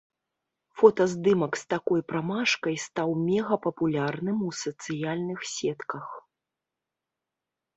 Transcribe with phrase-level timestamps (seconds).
[0.81, 6.07] Фотаздымак з такой прамашкай стаў мегапапулярным у сацыяльных сетках.